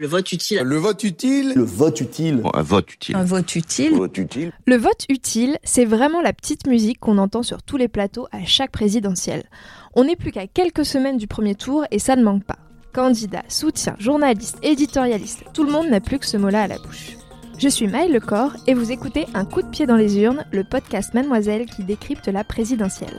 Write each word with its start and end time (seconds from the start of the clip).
Le 0.00 0.06
vote 0.06 0.32
utile. 0.32 0.62
Le 0.64 0.76
vote 0.76 1.04
utile. 1.04 1.52
Le 1.54 1.62
vote 1.62 2.00
utile. 2.00 2.40
un 2.54 2.62
vote 2.62 2.94
utile. 2.94 3.16
Un 3.16 3.22
vote 3.22 3.54
utile. 3.54 3.92
Vote 3.92 4.16
utile. 4.16 4.50
Le 4.66 4.76
vote 4.76 5.04
utile, 5.10 5.58
c'est 5.62 5.84
vraiment 5.84 6.22
la 6.22 6.32
petite 6.32 6.66
musique 6.66 6.98
qu'on 7.00 7.18
entend 7.18 7.42
sur 7.42 7.62
tous 7.62 7.76
les 7.76 7.86
plateaux 7.86 8.26
à 8.32 8.46
chaque 8.46 8.70
présidentielle. 8.70 9.42
On 9.94 10.04
n'est 10.04 10.16
plus 10.16 10.32
qu'à 10.32 10.46
quelques 10.46 10.86
semaines 10.86 11.18
du 11.18 11.26
premier 11.26 11.54
tour 11.54 11.84
et 11.90 11.98
ça 11.98 12.16
ne 12.16 12.24
manque 12.24 12.44
pas. 12.44 12.56
Candidats, 12.94 13.44
soutien, 13.48 13.94
journalistes, 13.98 14.56
éditorialistes, 14.62 15.44
tout 15.52 15.64
le 15.64 15.70
monde 15.70 15.90
n'a 15.90 16.00
plus 16.00 16.18
que 16.18 16.26
ce 16.26 16.38
mot-là 16.38 16.62
à 16.62 16.66
la 16.66 16.78
bouche. 16.78 17.18
Je 17.58 17.68
suis 17.68 17.86
Maëlle 17.86 18.14
Lecor 18.14 18.52
et 18.66 18.72
vous 18.72 18.92
écoutez 18.92 19.26
Un 19.34 19.44
coup 19.44 19.60
de 19.60 19.68
pied 19.68 19.84
dans 19.84 19.96
les 19.96 20.18
urnes, 20.18 20.46
le 20.50 20.64
podcast 20.64 21.12
Mademoiselle 21.12 21.66
qui 21.66 21.84
décrypte 21.84 22.28
la 22.28 22.42
présidentielle. 22.42 23.18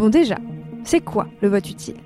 Bon 0.00 0.08
déjà, 0.08 0.38
c'est 0.82 1.02
quoi 1.02 1.28
le 1.42 1.48
vote 1.50 1.68
utile? 1.68 1.98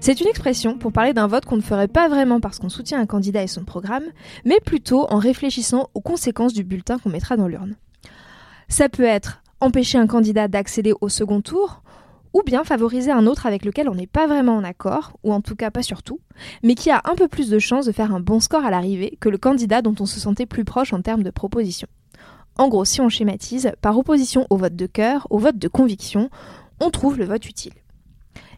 C'est 0.00 0.20
une 0.20 0.26
expression 0.26 0.76
pour 0.76 0.92
parler 0.92 1.14
d'un 1.14 1.26
vote 1.26 1.46
qu'on 1.46 1.56
ne 1.56 1.62
ferait 1.62 1.88
pas 1.88 2.06
vraiment 2.06 2.40
parce 2.40 2.58
qu'on 2.58 2.68
soutient 2.68 3.00
un 3.00 3.06
candidat 3.06 3.42
et 3.42 3.46
son 3.46 3.64
programme, 3.64 4.04
mais 4.44 4.60
plutôt 4.62 5.06
en 5.08 5.16
réfléchissant 5.16 5.88
aux 5.94 6.02
conséquences 6.02 6.52
du 6.52 6.62
bulletin 6.62 6.98
qu'on 6.98 7.08
mettra 7.08 7.38
dans 7.38 7.48
l'urne. 7.48 7.76
Ça 8.68 8.90
peut 8.90 9.02
être 9.02 9.40
empêcher 9.62 9.96
un 9.96 10.06
candidat 10.06 10.46
d'accéder 10.46 10.92
au 11.00 11.08
second 11.08 11.40
tour, 11.40 11.82
ou 12.34 12.42
bien 12.44 12.64
favoriser 12.64 13.12
un 13.12 13.26
autre 13.26 13.46
avec 13.46 13.64
lequel 13.64 13.88
on 13.88 13.94
n'est 13.94 14.06
pas 14.06 14.26
vraiment 14.26 14.56
en 14.56 14.62
accord, 14.62 15.16
ou 15.24 15.32
en 15.32 15.40
tout 15.40 15.56
cas 15.56 15.70
pas 15.70 15.82
surtout, 15.82 16.20
mais 16.62 16.74
qui 16.74 16.90
a 16.90 17.00
un 17.06 17.14
peu 17.14 17.28
plus 17.28 17.48
de 17.48 17.58
chances 17.58 17.86
de 17.86 17.92
faire 17.92 18.14
un 18.14 18.20
bon 18.20 18.40
score 18.40 18.66
à 18.66 18.70
l'arrivée 18.70 19.16
que 19.20 19.30
le 19.30 19.38
candidat 19.38 19.80
dont 19.80 19.94
on 20.00 20.06
se 20.06 20.20
sentait 20.20 20.44
plus 20.44 20.66
proche 20.66 20.92
en 20.92 21.00
termes 21.00 21.22
de 21.22 21.30
proposition. 21.30 21.88
En 22.58 22.68
gros, 22.68 22.84
si 22.84 23.00
on 23.00 23.08
schématise, 23.08 23.72
par 23.80 23.96
opposition 23.96 24.46
au 24.50 24.58
vote 24.58 24.76
de 24.76 24.86
cœur, 24.86 25.26
au 25.30 25.38
vote 25.38 25.56
de 25.56 25.68
conviction, 25.68 26.28
on 26.80 26.90
trouve 26.90 27.18
le 27.18 27.24
vote 27.24 27.46
utile. 27.48 27.72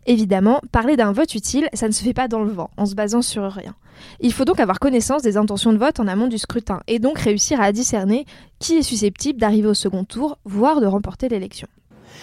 Évidemment, 0.07 0.61
parler 0.73 0.97
d'un 0.97 1.13
vote 1.13 1.35
utile, 1.35 1.69
ça 1.75 1.87
ne 1.87 1.93
se 1.93 2.03
fait 2.03 2.15
pas 2.15 2.27
dans 2.27 2.43
le 2.43 2.51
vent, 2.51 2.71
en 2.77 2.87
se 2.87 2.95
basant 2.95 3.23
sur 3.23 3.45
rien. 3.45 3.75
Il 4.21 4.33
faut 4.33 4.47
donc 4.47 4.59
avoir 4.59 4.81
connaissance 4.81 5.23
des 5.23 5.37
intentions 5.37 5.73
de 5.73 5.79
vote 5.79 6.01
en 6.01 6.09
amont 6.09 6.27
du 6.27 6.39
scrutin, 6.39 6.81
et 6.87 6.99
donc 6.99 7.19
réussir 7.19 7.61
à 7.61 7.71
discerner 7.71 8.25
qui 8.59 8.77
est 8.77 8.83
susceptible 8.83 9.39
d'arriver 9.39 9.69
au 9.69 9.75
second 9.75 10.05
tour, 10.05 10.39
voire 10.45 10.81
de 10.81 10.87
remporter 10.87 11.29
l'élection. 11.29 11.69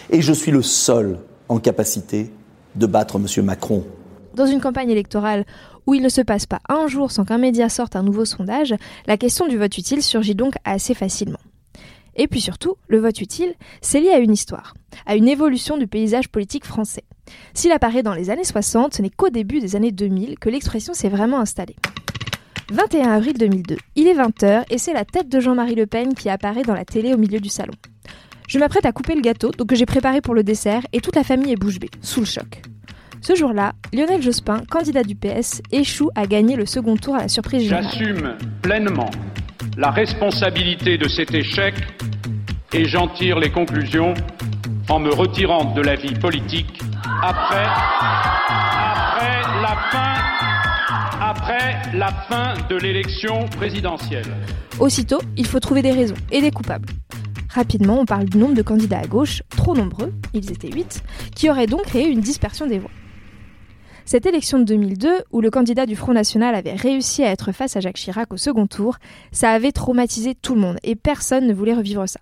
Et 0.10 0.22
je 0.22 0.34
suis 0.34 0.52
le 0.52 0.64
seul 0.64 1.20
en 1.50 1.60
capacité 1.60 2.32
de 2.76 2.86
battre 2.88 3.18
M. 3.18 3.46
Macron. 3.46 3.86
Dans 4.34 4.46
une 4.46 4.62
campagne 4.62 4.90
électorale 4.90 5.46
où 5.86 5.94
il 5.94 6.02
ne 6.02 6.10
se 6.10 6.22
passe 6.22 6.46
pas 6.46 6.60
un 6.70 6.88
jour 6.88 7.12
sans 7.12 7.26
qu'un 7.26 7.38
média 7.38 7.70
sorte 7.70 7.96
un 7.96 8.04
nouveau 8.04 8.26
sondage, 8.26 8.76
la 9.06 9.18
question 9.18 9.48
du 9.48 9.58
vote 9.58 9.78
utile 9.78 10.04
surgit 10.04 10.36
donc 10.36 10.56
assez 10.66 10.94
facilement. 10.94 11.40
Et 12.18 12.28
puis 12.28 12.42
surtout, 12.42 12.76
le 12.88 13.00
vote 13.00 13.22
utile, 13.22 13.54
c'est 13.82 14.02
lié 14.02 14.10
à 14.10 14.18
une 14.18 14.32
histoire, 14.32 14.74
à 15.06 15.16
une 15.16 15.28
évolution 15.28 15.78
du 15.78 15.88
paysage 15.88 16.30
politique 16.30 16.66
français. 16.66 17.04
S'il 17.54 17.72
apparaît 17.72 18.04
dans 18.04 18.14
les 18.14 18.30
années 18.30 18.44
60, 18.44 18.96
ce 18.96 19.02
n'est 19.02 19.10
qu'au 19.10 19.30
début 19.30 19.60
des 19.60 19.76
années 19.76 19.92
2000 19.92 20.40
que 20.40 20.50
l'expression 20.50 20.94
s'est 20.94 21.10
vraiment 21.10 21.40
installée. 21.40 21.76
21 22.72 23.12
avril 23.12 23.38
2002, 23.38 23.78
il 23.96 24.08
est 24.08 24.16
20h 24.16 24.66
et 24.70 24.78
c'est 24.78 24.94
la 24.94 25.06
tête 25.06 25.30
de 25.30 25.40
Jean-Marie 25.40 25.76
Le 25.76 25.86
Pen 25.86 26.14
qui 26.14 26.28
apparaît 26.28 26.64
dans 26.64 26.74
la 26.74 26.84
télé 26.84 27.14
au 27.14 27.18
milieu 27.18 27.40
du 27.40 27.50
salon. 27.50 27.74
Je 28.48 28.60
m'apprête 28.60 28.86
à 28.86 28.92
couper 28.92 29.14
le 29.14 29.22
gâteau, 29.22 29.52
donc 29.52 29.68
que 29.68 29.76
j'ai 29.76 29.86
préparé 29.86 30.22
pour 30.22 30.34
le 30.34 30.42
dessert, 30.42 30.82
et 30.94 31.02
toute 31.02 31.16
la 31.16 31.24
famille 31.24 31.52
est 31.52 31.58
bouche 31.58 31.80
bée, 31.80 31.90
sous 32.02 32.22
le 32.22 32.26
choc. 32.26 32.62
Ce 33.22 33.36
jour-là, 33.36 33.74
Lionel 33.94 34.22
Jospin, 34.22 34.64
candidat 34.70 35.04
du 35.04 35.16
PS, 35.16 35.62
échoue 35.72 36.10
à 36.16 36.26
gagner 36.28 36.56
le 36.56 36.66
second 36.66 36.96
tour 36.96 37.16
à 37.16 37.20
la 37.20 37.28
surprise 37.28 37.64
générale. 37.64 37.84
J'assume 37.92 38.38
pleinement 38.62 39.10
la 39.78 39.92
responsabilité 39.92 40.98
de 40.98 41.08
cet 41.08 41.34
échec 41.36 41.76
et 42.74 42.86
j'en 42.86 43.08
tire 43.08 43.38
les 43.38 43.52
conclusions 43.52 44.16
en 44.90 45.00
me 45.00 45.14
retirant 45.14 45.74
de 45.74 45.82
la 45.82 45.96
vie 45.96 46.16
politique 46.16 46.82
après, 47.22 47.68
la 51.94 52.12
fin 52.30 52.54
de 52.70 52.76
l'élection 52.76 53.46
présidentielle. 53.58 54.26
Aussitôt, 54.80 55.20
il 55.38 55.48
faut 55.48 55.60
trouver 55.60 55.82
des 55.82 55.92
raisons 55.92 56.16
et 56.32 56.42
des 56.42 56.52
coupables. 56.52 56.90
Rapidement, 57.50 58.02
on 58.02 58.06
parle 58.06 58.26
du 58.26 58.38
nombre 58.38 58.56
de 58.56 58.62
candidats 58.62 59.00
à 59.00 59.08
gauche, 59.08 59.42
trop 59.56 59.76
nombreux, 59.76 60.14
ils 60.34 60.52
étaient 60.52 60.72
8, 60.72 61.04
qui 61.36 61.50
auraient 61.50 61.68
donc 61.68 61.84
créé 61.84 62.08
une 62.08 62.20
dispersion 62.20 62.68
des 62.68 62.80
voix. 62.80 62.92
Cette 64.08 64.26
élection 64.26 64.58
de 64.58 64.64
2002, 64.64 65.26
où 65.34 65.42
le 65.42 65.52
candidat 65.52 65.86
du 65.86 65.98
Front 65.98 66.14
National 66.14 66.56
avait 66.56 66.76
réussi 66.76 67.26
à 67.26 67.30
être 67.30 67.52
face 67.52 67.76
à 67.76 67.82
Jacques 67.82 67.98
Chirac 67.98 68.32
au 68.32 68.38
second 68.38 68.66
tour, 68.66 69.00
ça 69.34 69.52
avait 69.52 69.74
traumatisé 69.74 70.34
tout 70.34 70.56
le 70.56 70.62
monde 70.62 70.78
et 70.84 70.96
personne 70.96 71.46
ne 71.46 71.54
voulait 71.54 71.74
revivre 71.74 72.08
ça. 72.08 72.22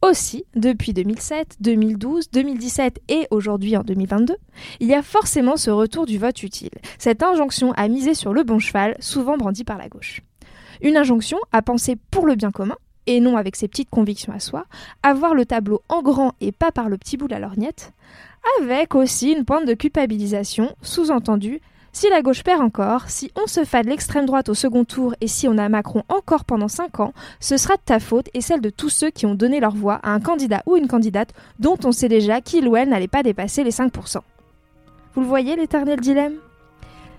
Aussi, 0.00 0.44
depuis 0.54 0.92
2007, 0.92 1.56
2012, 1.58 2.30
2017 2.30 3.00
et 3.08 3.26
aujourd'hui 3.32 3.76
en 3.76 3.82
2022, 3.82 4.36
il 4.78 4.86
y 4.86 4.94
a 4.94 5.02
forcément 5.02 5.56
ce 5.56 5.72
retour 5.72 6.06
du 6.06 6.18
vote 6.18 6.40
utile, 6.44 6.70
cette 6.98 7.24
injonction 7.24 7.72
à 7.72 7.88
miser 7.88 8.14
sur 8.14 8.32
le 8.32 8.44
bon 8.44 8.60
cheval, 8.60 8.96
souvent 9.00 9.36
brandie 9.36 9.64
par 9.64 9.78
la 9.78 9.88
gauche. 9.88 10.20
Une 10.82 10.96
injonction 10.96 11.38
à 11.50 11.62
penser 11.62 11.96
pour 12.12 12.26
le 12.26 12.36
bien 12.36 12.52
commun, 12.52 12.76
et 13.06 13.20
non 13.20 13.36
avec 13.36 13.56
ses 13.56 13.68
petites 13.68 13.90
convictions 13.90 14.32
à 14.32 14.40
soi, 14.40 14.66
à 15.02 15.14
voir 15.14 15.34
le 15.34 15.46
tableau 15.46 15.82
en 15.88 16.02
grand 16.02 16.32
et 16.40 16.52
pas 16.52 16.72
par 16.72 16.88
le 16.88 16.98
petit 16.98 17.16
bout 17.16 17.26
de 17.26 17.32
la 17.32 17.40
lorgnette, 17.40 17.92
avec 18.60 18.94
aussi 18.94 19.32
une 19.32 19.44
pointe 19.44 19.66
de 19.66 19.74
culpabilisation, 19.74 20.74
sous-entendu, 20.82 21.60
si 21.94 22.08
la 22.08 22.22
gauche 22.22 22.42
perd 22.42 22.62
encore, 22.62 23.10
si 23.10 23.30
on 23.36 23.46
se 23.46 23.64
fait 23.64 23.82
de 23.82 23.90
l'extrême 23.90 24.24
droite 24.24 24.48
au 24.48 24.54
second 24.54 24.84
tour 24.84 25.14
et 25.20 25.28
si 25.28 25.46
on 25.46 25.58
a 25.58 25.68
Macron 25.68 26.04
encore 26.08 26.46
pendant 26.46 26.68
5 26.68 27.00
ans, 27.00 27.12
ce 27.38 27.58
sera 27.58 27.74
de 27.74 27.82
ta 27.84 28.00
faute 28.00 28.30
et 28.32 28.40
celle 28.40 28.62
de 28.62 28.70
tous 28.70 28.88
ceux 28.88 29.10
qui 29.10 29.26
ont 29.26 29.34
donné 29.34 29.60
leur 29.60 29.74
voix 29.74 30.00
à 30.02 30.12
un 30.12 30.20
candidat 30.20 30.62
ou 30.64 30.76
une 30.76 30.88
candidate 30.88 31.34
dont 31.58 31.76
on 31.84 31.92
sait 31.92 32.08
déjà 32.08 32.40
qu'il 32.40 32.66
ou 32.66 32.76
elle 32.76 32.88
n'allait 32.88 33.08
pas 33.08 33.22
dépasser 33.22 33.62
les 33.62 33.72
5%. 33.72 34.20
Vous 35.14 35.20
le 35.20 35.26
voyez 35.26 35.54
l'éternel 35.54 36.00
dilemme? 36.00 36.38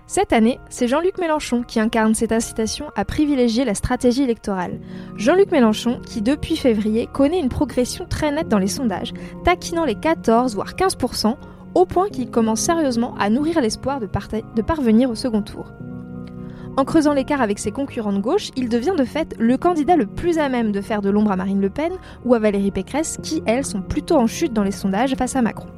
Cette 0.06 0.34
année, 0.34 0.60
c'est 0.68 0.86
Jean-Luc 0.86 1.18
Mélenchon 1.18 1.62
qui 1.62 1.80
incarne 1.80 2.14
cette 2.14 2.32
incitation 2.32 2.86
à 2.94 3.06
privilégier 3.06 3.64
la 3.64 3.74
stratégie 3.74 4.22
électorale. 4.22 4.78
Jean-Luc 5.16 5.50
Mélenchon 5.50 6.00
qui, 6.04 6.20
depuis 6.20 6.56
février, 6.56 7.08
connaît 7.10 7.40
une 7.40 7.48
progression 7.48 8.04
très 8.04 8.30
nette 8.30 8.48
dans 8.48 8.58
les 8.58 8.68
sondages, 8.68 9.14
taquinant 9.44 9.86
les 9.86 9.94
14 9.94 10.54
voire 10.54 10.74
15%, 10.74 11.36
au 11.74 11.86
point 11.86 12.10
qu'il 12.10 12.30
commence 12.30 12.60
sérieusement 12.60 13.14
à 13.18 13.30
nourrir 13.30 13.60
l'espoir 13.62 13.98
de, 13.98 14.06
de, 14.06 14.62
parvenir 14.62 15.08
au 15.08 15.14
second 15.14 15.40
tour. 15.40 15.72
En 16.76 16.84
creusant 16.84 17.14
l'écart 17.14 17.40
avec 17.40 17.58
ses 17.58 17.70
concurrents 17.70 18.12
de 18.12 18.20
gauche, 18.20 18.50
il 18.56 18.68
devient 18.68 18.94
de 18.96 19.04
fait 19.04 19.34
le 19.38 19.56
candidat 19.56 19.96
le 19.96 20.06
plus 20.06 20.38
à 20.38 20.50
même 20.50 20.70
de 20.70 20.82
faire 20.82 21.00
de 21.00 21.08
l'ombre 21.08 21.32
à 21.32 21.36
Marine 21.36 21.60
Le 21.60 21.70
Pen 21.70 21.92
ou 22.24 22.34
à 22.34 22.38
Valérie 22.38 22.72
Pécresse, 22.72 23.18
qui, 23.22 23.42
elles, 23.46 23.64
sont 23.64 23.80
plutôt 23.80 24.16
en 24.16 24.26
chute 24.26 24.52
dans 24.52 24.64
les 24.64 24.70
sondages 24.70 25.14
face 25.14 25.34
à 25.34 25.42
Macron. 25.42 25.68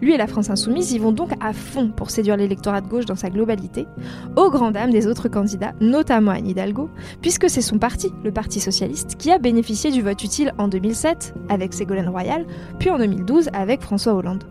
Lui 0.00 0.14
et 0.14 0.16
la 0.16 0.26
France 0.26 0.50
Insoumise 0.50 0.92
y 0.92 0.98
vont 0.98 1.12
donc 1.12 1.30
à 1.40 1.52
fond 1.52 1.88
pour 1.88 2.10
séduire 2.10 2.36
l'électorat 2.36 2.80
de 2.80 2.88
gauche 2.88 3.06
dans 3.06 3.16
sa 3.16 3.30
globalité, 3.30 3.86
aux 4.36 4.50
grand 4.50 4.70
dames 4.70 4.90
des 4.90 5.06
autres 5.06 5.28
candidats, 5.28 5.74
notamment 5.80 6.32
Anne 6.32 6.48
Hidalgo, 6.48 6.90
puisque 7.22 7.48
c'est 7.48 7.60
son 7.60 7.78
parti, 7.78 8.12
le 8.22 8.32
Parti 8.32 8.60
Socialiste, 8.60 9.16
qui 9.16 9.30
a 9.30 9.38
bénéficié 9.38 9.90
du 9.90 10.02
vote 10.02 10.22
utile 10.22 10.52
en 10.58 10.68
2007 10.68 11.34
avec 11.48 11.72
Ségolène 11.72 12.08
Royal, 12.08 12.46
puis 12.78 12.90
en 12.90 12.98
2012 12.98 13.50
avec 13.52 13.82
François 13.82 14.14
Hollande. 14.14 14.44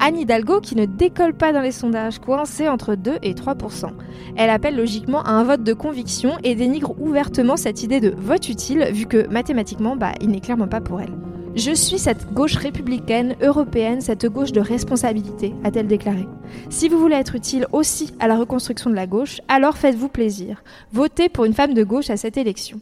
Anne 0.00 0.16
Hidalgo 0.16 0.60
qui 0.60 0.76
ne 0.76 0.84
décolle 0.84 1.34
pas 1.34 1.52
dans 1.52 1.60
les 1.60 1.72
sondages, 1.72 2.20
coincée 2.20 2.68
entre 2.68 2.94
2 2.94 3.18
et 3.22 3.34
3% 3.34 3.90
Elle 4.36 4.50
appelle 4.50 4.76
logiquement 4.76 5.22
à 5.22 5.30
un 5.30 5.44
vote 5.44 5.64
de 5.64 5.72
conviction 5.72 6.38
et 6.44 6.54
dénigre 6.54 6.94
ouvertement 7.00 7.56
cette 7.56 7.82
idée 7.82 8.00
de 8.00 8.14
vote 8.16 8.48
utile, 8.48 8.88
vu 8.92 9.06
que 9.06 9.26
mathématiquement, 9.28 9.96
bah, 9.96 10.12
il 10.20 10.28
n'est 10.28 10.40
clairement 10.40 10.68
pas 10.68 10.80
pour 10.80 11.00
elle. 11.00 11.27
Je 11.54 11.72
suis 11.74 11.98
cette 11.98 12.32
gauche 12.32 12.56
républicaine, 12.56 13.34
européenne, 13.42 14.00
cette 14.00 14.26
gauche 14.26 14.52
de 14.52 14.60
responsabilité, 14.60 15.54
a-t-elle 15.64 15.88
déclaré. 15.88 16.26
Si 16.70 16.88
vous 16.88 16.98
voulez 16.98 17.16
être 17.16 17.34
utile 17.34 17.66
aussi 17.72 18.12
à 18.20 18.28
la 18.28 18.36
reconstruction 18.36 18.90
de 18.90 18.94
la 18.94 19.06
gauche, 19.06 19.40
alors 19.48 19.76
faites-vous 19.76 20.08
plaisir. 20.08 20.62
Votez 20.92 21.28
pour 21.28 21.46
une 21.46 21.54
femme 21.54 21.74
de 21.74 21.82
gauche 21.82 22.10
à 22.10 22.16
cette 22.16 22.36
élection. 22.36 22.80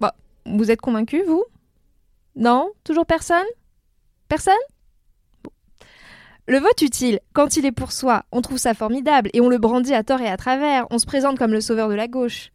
Bon, 0.00 0.10
vous 0.46 0.70
êtes 0.70 0.80
convaincu, 0.80 1.22
vous? 1.26 1.44
Non? 2.36 2.70
Toujours 2.84 3.06
personne? 3.06 3.46
Personne? 4.28 4.54
Le 6.46 6.58
vote 6.58 6.80
utile, 6.80 7.20
quand 7.34 7.58
il 7.58 7.66
est 7.66 7.72
pour 7.72 7.92
soi, 7.92 8.22
on 8.32 8.40
trouve 8.40 8.58
ça 8.58 8.72
formidable 8.72 9.28
et 9.34 9.42
on 9.42 9.50
le 9.50 9.58
brandit 9.58 9.92
à 9.92 10.02
tort 10.02 10.22
et 10.22 10.28
à 10.28 10.38
travers, 10.38 10.86
on 10.90 10.98
se 10.98 11.06
présente 11.06 11.38
comme 11.38 11.52
le 11.52 11.60
sauveur 11.60 11.90
de 11.90 11.94
la 11.94 12.08
gauche. 12.08 12.50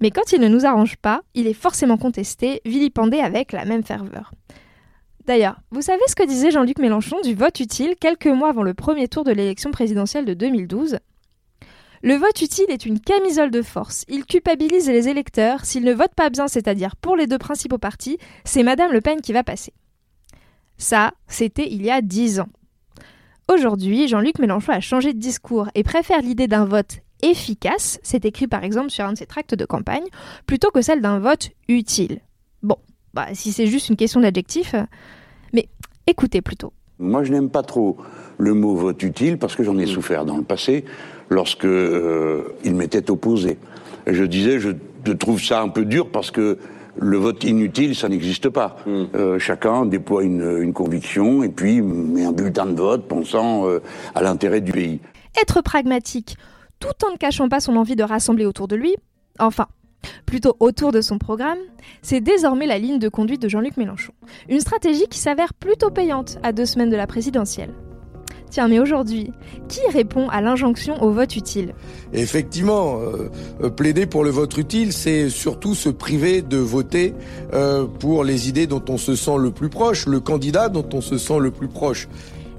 Mais 0.00 0.10
quand 0.10 0.32
il 0.32 0.40
ne 0.40 0.48
nous 0.48 0.66
arrange 0.66 0.96
pas, 0.96 1.22
il 1.34 1.46
est 1.46 1.54
forcément 1.54 1.96
contesté, 1.96 2.60
vilipendé 2.64 3.18
avec 3.18 3.52
la 3.52 3.64
même 3.64 3.82
ferveur. 3.84 4.32
D'ailleurs, 5.26 5.60
vous 5.70 5.82
savez 5.82 6.02
ce 6.06 6.14
que 6.14 6.26
disait 6.26 6.52
Jean-Luc 6.52 6.78
Mélenchon 6.78 7.20
du 7.22 7.34
vote 7.34 7.58
utile 7.58 7.96
quelques 8.00 8.26
mois 8.26 8.50
avant 8.50 8.62
le 8.62 8.74
premier 8.74 9.08
tour 9.08 9.24
de 9.24 9.32
l'élection 9.32 9.72
présidentielle 9.72 10.24
de 10.24 10.34
2012 10.34 10.98
Le 12.02 12.14
vote 12.14 12.40
utile 12.42 12.66
est 12.68 12.86
une 12.86 13.00
camisole 13.00 13.50
de 13.50 13.62
force. 13.62 14.04
Il 14.06 14.24
culpabilise 14.24 14.88
les 14.88 15.08
électeurs. 15.08 15.64
S'ils 15.64 15.82
ne 15.82 15.94
votent 15.94 16.14
pas 16.14 16.30
bien, 16.30 16.46
c'est-à-dire 16.46 16.94
pour 16.94 17.16
les 17.16 17.26
deux 17.26 17.38
principaux 17.38 17.78
partis, 17.78 18.18
c'est 18.44 18.62
Madame 18.62 18.92
Le 18.92 19.00
Pen 19.00 19.20
qui 19.20 19.32
va 19.32 19.42
passer. 19.42 19.72
Ça, 20.78 21.12
c'était 21.26 21.68
il 21.72 21.82
y 21.82 21.90
a 21.90 22.02
dix 22.02 22.38
ans. 22.38 22.48
Aujourd'hui, 23.52 24.06
Jean-Luc 24.06 24.38
Mélenchon 24.38 24.72
a 24.72 24.80
changé 24.80 25.12
de 25.12 25.18
discours 25.18 25.68
et 25.74 25.82
préfère 25.82 26.20
l'idée 26.20 26.46
d'un 26.46 26.66
vote 26.66 27.00
efficace, 27.22 27.98
c'est 28.02 28.24
écrit 28.24 28.46
par 28.46 28.64
exemple 28.64 28.90
sur 28.90 29.04
un 29.04 29.12
de 29.12 29.18
ses 29.18 29.26
tracts 29.26 29.54
de 29.54 29.64
campagne, 29.64 30.04
plutôt 30.46 30.70
que 30.70 30.82
celle 30.82 31.00
d'un 31.00 31.18
vote 31.18 31.50
utile. 31.68 32.20
Bon, 32.62 32.76
bah, 33.14 33.28
si 33.32 33.52
c'est 33.52 33.66
juste 33.66 33.88
une 33.88 33.96
question 33.96 34.20
d'adjectif, 34.20 34.74
euh, 34.74 34.82
mais 35.52 35.68
écoutez 36.06 36.42
plutôt. 36.42 36.72
Moi, 36.98 37.24
je 37.24 37.32
n'aime 37.32 37.50
pas 37.50 37.62
trop 37.62 37.96
le 38.38 38.54
mot 38.54 38.74
vote 38.74 39.02
utile 39.02 39.38
parce 39.38 39.56
que 39.56 39.62
j'en 39.62 39.78
ai 39.78 39.86
souffert 39.86 40.24
dans 40.24 40.36
le 40.36 40.42
passé 40.42 40.84
lorsque 41.30 41.64
euh, 41.64 42.54
il 42.64 42.74
m'était 42.74 43.10
opposé. 43.10 43.58
je 44.06 44.24
disais, 44.24 44.58
je, 44.58 44.70
trouve 45.12 45.40
ça 45.40 45.62
un 45.62 45.68
peu 45.68 45.84
dur 45.84 46.10
parce 46.10 46.30
que 46.30 46.58
le 46.98 47.16
vote 47.16 47.44
inutile, 47.44 47.94
ça 47.94 48.08
n'existe 48.08 48.48
pas. 48.48 48.76
Hmm. 48.86 49.04
Euh, 49.14 49.38
chacun 49.38 49.86
déploie 49.86 50.24
une, 50.24 50.72
conviction 50.72 51.42
et 51.42 51.48
puis 51.48 51.80
met 51.80 52.24
un 52.24 52.32
bulletin 52.32 52.66
de 52.66 52.80
vote 52.80 53.06
pensant 53.06 53.66
à 54.14 54.22
l'intérêt 54.22 54.60
du 54.60 54.72
pays. 54.72 55.00
Être 55.40 55.62
pragmatique, 55.62 56.36
tout 56.80 57.06
en 57.06 57.12
ne 57.12 57.16
cachant 57.16 57.48
pas 57.48 57.60
son 57.60 57.76
envie 57.76 57.96
de 57.96 58.02
rassembler 58.02 58.46
autour 58.46 58.68
de 58.68 58.76
lui, 58.76 58.94
enfin, 59.38 59.66
plutôt 60.24 60.56
autour 60.60 60.92
de 60.92 61.00
son 61.00 61.18
programme, 61.18 61.58
c'est 62.02 62.20
désormais 62.20 62.66
la 62.66 62.78
ligne 62.78 62.98
de 62.98 63.08
conduite 63.08 63.42
de 63.42 63.48
Jean-Luc 63.48 63.76
Mélenchon. 63.76 64.12
Une 64.48 64.60
stratégie 64.60 65.08
qui 65.08 65.18
s'avère 65.18 65.54
plutôt 65.54 65.90
payante 65.90 66.38
à 66.42 66.52
deux 66.52 66.66
semaines 66.66 66.90
de 66.90 66.96
la 66.96 67.06
présidentielle. 67.06 67.74
Tiens, 68.48 68.68
mais 68.68 68.78
aujourd'hui, 68.78 69.32
qui 69.68 69.80
répond 69.92 70.28
à 70.28 70.40
l'injonction 70.40 71.02
au 71.02 71.10
vote 71.10 71.34
utile? 71.36 71.74
Effectivement, 72.12 73.00
euh, 73.00 73.28
euh, 73.62 73.70
plaider 73.70 74.06
pour 74.06 74.22
le 74.22 74.30
vote 74.30 74.56
utile, 74.56 74.92
c'est 74.92 75.28
surtout 75.28 75.74
se 75.74 75.88
priver 75.88 76.42
de 76.42 76.56
voter 76.56 77.14
euh, 77.52 77.86
pour 77.86 78.22
les 78.22 78.48
idées 78.48 78.68
dont 78.68 78.84
on 78.88 78.98
se 78.98 79.16
sent 79.16 79.36
le 79.38 79.50
plus 79.50 79.68
proche, 79.68 80.06
le 80.06 80.20
candidat 80.20 80.68
dont 80.68 80.88
on 80.92 81.00
se 81.00 81.18
sent 81.18 81.38
le 81.40 81.50
plus 81.50 81.68
proche. 81.68 82.08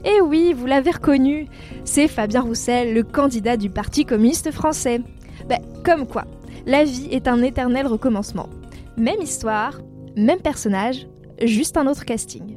Et 0.06 0.22
oui, 0.22 0.54
vous 0.54 0.66
l'avez 0.66 0.92
reconnu, 0.92 1.48
c'est 1.84 2.08
Fabien 2.08 2.42
Roussel, 2.42 2.94
le 2.94 3.04
candidat 3.04 3.58
du 3.58 3.70
Parti 3.70 4.06
communiste 4.06 4.52
français. 4.52 5.02
Ben, 5.48 5.60
comme 5.84 6.08
quoi, 6.08 6.26
la 6.66 6.84
vie 6.84 7.08
est 7.12 7.28
un 7.28 7.42
éternel 7.42 7.88
recommencement. 7.88 8.50
Même 8.98 9.22
histoire, 9.22 9.80
même 10.16 10.40
personnage, 10.40 11.08
juste 11.42 11.78
un 11.78 11.88
autre 11.88 12.06
casting. 12.06 12.57